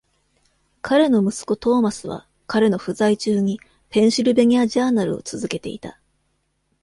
[0.81, 3.59] 彼の息子トーマスは、彼の不在中に"
[3.91, 5.99] ペンシルベニアジャーナル"を続けていた。